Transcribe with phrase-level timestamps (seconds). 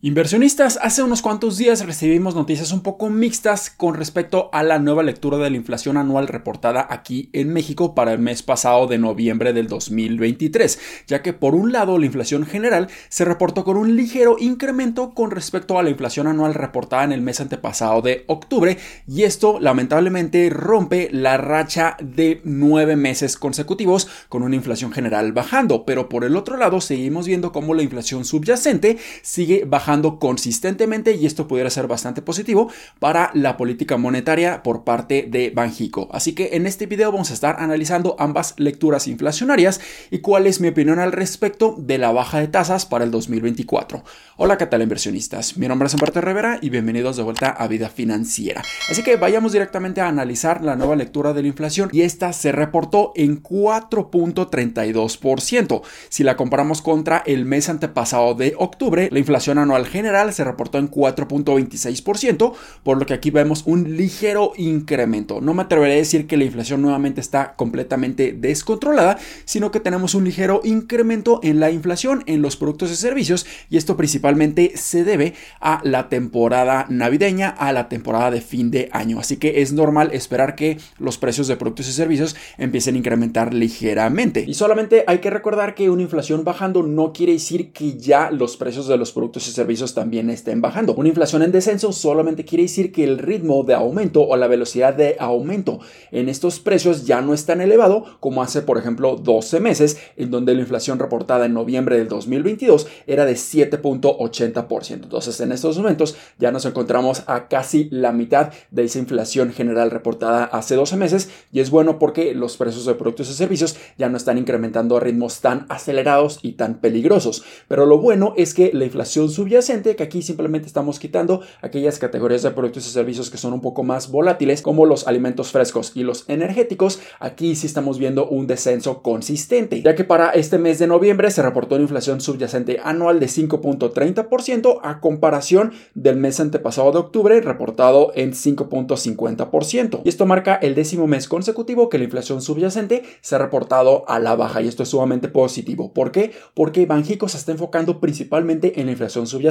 [0.00, 5.02] Inversionistas, hace unos cuantos días recibimos noticias un poco mixtas con respecto a la nueva
[5.02, 9.52] lectura de la inflación anual reportada aquí en México para el mes pasado de noviembre
[9.52, 14.36] del 2023, ya que por un lado la inflación general se reportó con un ligero
[14.38, 18.78] incremento con respecto a la inflación anual reportada en el mes antepasado de octubre
[19.08, 25.84] y esto lamentablemente rompe la racha de nueve meses consecutivos con una inflación general bajando,
[25.84, 29.87] pero por el otro lado seguimos viendo cómo la inflación subyacente sigue bajando
[30.18, 36.10] consistentemente y esto pudiera ser bastante positivo para la política monetaria por parte de Banjico.
[36.12, 40.60] Así que en este video vamos a estar analizando ambas lecturas inflacionarias y cuál es
[40.60, 44.04] mi opinión al respecto de la baja de tasas para el 2024.
[44.36, 45.56] Hola, ¿qué tal inversionistas?
[45.56, 48.62] Mi nombre es Humberto Rivera y bienvenidos de vuelta a Vida Financiera.
[48.90, 52.52] Así que vayamos directamente a analizar la nueva lectura de la inflación y esta se
[52.52, 55.80] reportó en 4.32%.
[56.10, 60.78] Si la comparamos contra el mes antepasado de octubre, la inflación anual general se reportó
[60.78, 65.40] en 4.26%, por lo que aquí vemos un ligero incremento.
[65.40, 70.14] No me atreveré a decir que la inflación nuevamente está completamente descontrolada, sino que tenemos
[70.14, 75.04] un ligero incremento en la inflación en los productos y servicios y esto principalmente se
[75.04, 79.18] debe a la temporada navideña, a la temporada de fin de año.
[79.18, 83.54] Así que es normal esperar que los precios de productos y servicios empiecen a incrementar
[83.54, 84.44] ligeramente.
[84.46, 88.56] Y solamente hay que recordar que una inflación bajando no quiere decir que ya los
[88.56, 90.94] precios de los productos y servicios también estén bajando.
[90.94, 94.94] Una inflación en descenso solamente quiere decir que el ritmo de aumento o la velocidad
[94.94, 99.60] de aumento en estos precios ya no es tan elevado como hace, por ejemplo, 12
[99.60, 104.92] meses, en donde la inflación reportada en noviembre del 2022 era de 7.80%.
[104.94, 109.90] Entonces, en estos momentos ya nos encontramos a casi la mitad de esa inflación general
[109.90, 114.08] reportada hace 12 meses y es bueno porque los precios de productos y servicios ya
[114.08, 117.44] no están incrementando a ritmos tan acelerados y tan peligrosos.
[117.68, 119.28] Pero lo bueno es que la inflación
[119.66, 123.82] que aquí simplemente estamos quitando aquellas categorías de productos y servicios que son un poco
[123.82, 127.00] más volátiles, como los alimentos frescos y los energéticos.
[127.18, 131.42] Aquí sí estamos viendo un descenso consistente, ya que para este mes de noviembre se
[131.42, 138.12] reportó una inflación subyacente anual de 5.30% a comparación del mes antepasado de octubre, reportado
[138.14, 140.02] en 5.50%.
[140.04, 144.20] Y esto marca el décimo mes consecutivo que la inflación subyacente se ha reportado a
[144.20, 145.92] la baja, y esto es sumamente positivo.
[145.92, 146.30] ¿Por qué?
[146.54, 149.47] Porque Banjico se está enfocando principalmente en la inflación subyacente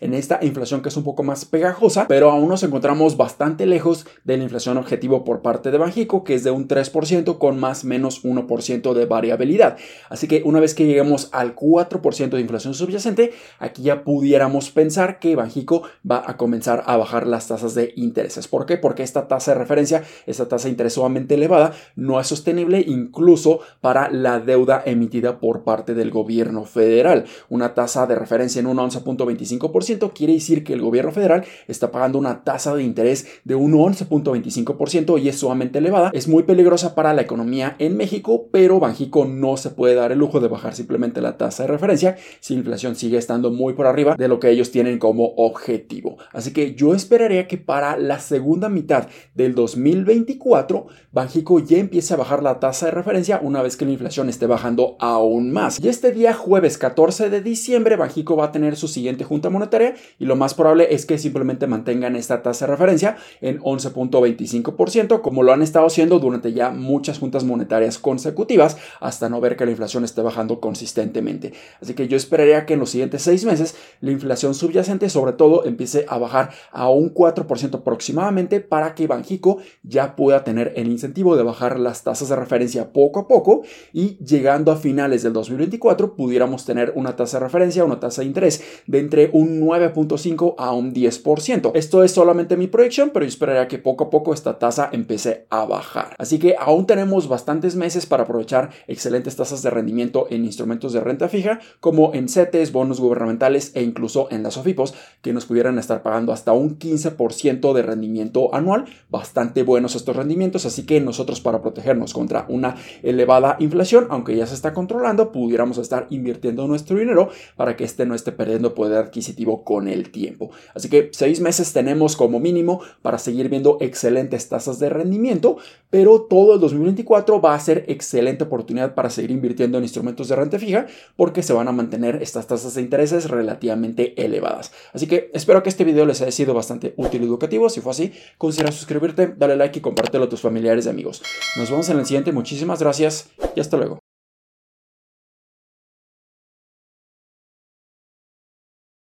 [0.00, 4.06] en esta inflación que es un poco más pegajosa, pero aún nos encontramos bastante lejos
[4.24, 7.84] de la inflación objetivo por parte de Banjico, que es de un 3% con más
[7.84, 9.76] menos 1% de variabilidad.
[10.08, 15.18] Así que una vez que lleguemos al 4% de inflación subyacente, aquí ya pudiéramos pensar
[15.18, 18.48] que Banjico va a comenzar a bajar las tasas de intereses.
[18.48, 18.76] ¿Por qué?
[18.76, 23.60] Porque esta tasa de referencia, esta tasa de interés sumamente elevada, no es sostenible incluso
[23.80, 27.24] para la deuda emitida por parte del gobierno federal.
[27.48, 31.90] Una tasa de referencia en un 11.25 25% quiere decir que el gobierno federal está
[31.90, 36.10] pagando una tasa de interés de un 11.25% y es sumamente elevada.
[36.12, 40.18] Es muy peligrosa para la economía en México, pero Banjico no se puede dar el
[40.18, 43.86] lujo de bajar simplemente la tasa de referencia si la inflación sigue estando muy por
[43.86, 46.18] arriba de lo que ellos tienen como objetivo.
[46.32, 52.16] Así que yo esperaría que para la segunda mitad del 2024 Banjico ya empiece a
[52.16, 55.78] bajar la tasa de referencia una vez que la inflación esté bajando aún más.
[55.80, 59.94] Y este día jueves 14 de diciembre Banjico va a tener su siguiente junta monetaria
[60.18, 65.42] y lo más probable es que simplemente mantengan esta tasa de referencia en 11.25% como
[65.42, 69.70] lo han estado haciendo durante ya muchas juntas monetarias consecutivas hasta no ver que la
[69.70, 71.52] inflación esté bajando consistentemente.
[71.80, 75.64] Así que yo esperaría que en los siguientes seis meses la inflación subyacente sobre todo
[75.64, 81.36] empiece a bajar a un 4% aproximadamente para que Banjico ya pueda tener el incentivo
[81.36, 83.62] de bajar las tasas de referencia poco a poco
[83.92, 88.26] y llegando a finales del 2024 pudiéramos tener una tasa de referencia, una tasa de
[88.26, 88.98] interés de
[89.32, 91.72] un 9.5 a un 10%.
[91.74, 95.46] Esto es solamente mi proyección, pero yo esperaría que poco a poco esta tasa empiece
[95.50, 96.16] a bajar.
[96.18, 101.00] Así que aún tenemos bastantes meses para aprovechar excelentes tasas de rendimiento en instrumentos de
[101.00, 105.78] renta fija, como en CETES, bonos gubernamentales e incluso en las OFIPOS, que nos pudieran
[105.78, 108.86] estar pagando hasta un 15% de rendimiento anual.
[109.10, 114.46] Bastante buenos estos rendimientos, así que nosotros para protegernos contra una elevada inflación, aunque ya
[114.46, 119.64] se está controlando, pudiéramos estar invirtiendo nuestro dinero para que este no esté perdiendo adquisitivo
[119.64, 120.50] con el tiempo.
[120.74, 125.56] Así que seis meses tenemos como mínimo para seguir viendo excelentes tasas de rendimiento,
[125.90, 130.36] pero todo el 2024 va a ser excelente oportunidad para seguir invirtiendo en instrumentos de
[130.36, 130.86] renta fija
[131.16, 134.72] porque se van a mantener estas tasas de intereses relativamente elevadas.
[134.92, 137.68] Así que espero que este video les haya sido bastante útil y educativo.
[137.68, 141.22] Si fue así, considera suscribirte, dale like y compártelo a tus familiares y amigos.
[141.56, 142.32] Nos vemos en el siguiente.
[142.32, 144.01] Muchísimas gracias y hasta luego.